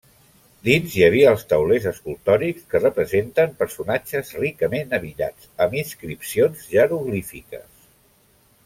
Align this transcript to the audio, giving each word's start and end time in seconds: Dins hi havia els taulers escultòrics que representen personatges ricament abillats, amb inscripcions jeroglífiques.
Dins 0.67 0.93
hi 0.99 1.03
havia 1.07 1.27
els 1.33 1.43
taulers 1.51 1.85
escultòrics 1.91 2.65
que 2.71 2.81
representen 2.85 3.53
personatges 3.61 4.35
ricament 4.41 4.97
abillats, 5.01 5.53
amb 5.67 5.79
inscripcions 5.85 6.67
jeroglífiques. 6.75 7.89